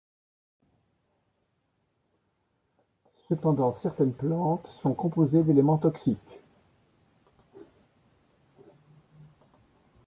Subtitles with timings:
[3.29, 6.39] Cependant certaines plantes sont composées d'éléments toxiques.